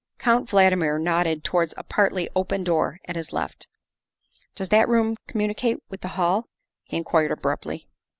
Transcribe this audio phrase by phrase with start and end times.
[0.17, 3.67] Count Valdmir nodded towards a partly open door at his left.'
[4.55, 6.47] Does that room communicate with the hall?"
[6.81, 7.87] he inquired abruptly.